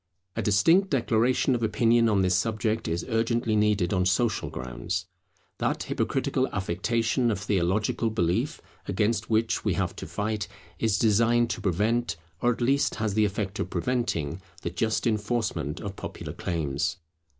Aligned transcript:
A 0.35 0.41
distinct 0.41 0.89
declaration 0.89 1.53
of 1.53 1.61
opinion 1.61 2.09
on 2.09 2.23
this 2.23 2.33
subject 2.35 2.87
is 2.87 3.05
urgently 3.07 3.55
needed 3.55 3.93
on 3.93 4.07
social 4.07 4.49
grounds. 4.49 5.05
That 5.59 5.83
hypocritical 5.83 6.47
affectation 6.51 7.29
of 7.29 7.39
theological 7.39 8.09
belief 8.09 8.59
against 8.87 9.29
which 9.29 9.63
we 9.63 9.75
have 9.75 9.95
to 9.97 10.07
fight, 10.07 10.47
is 10.79 10.97
designed 10.97 11.51
to 11.51 11.61
prevent, 11.61 12.15
or 12.41 12.51
at 12.51 12.61
least 12.61 12.95
has 12.95 13.13
the 13.13 13.25
effect 13.25 13.59
of 13.59 13.69
preventing, 13.69 14.41
the 14.63 14.71
just 14.71 15.05
enforcement 15.05 15.79
of 15.79 15.95
popular 15.95 16.33
claims. 16.33 16.97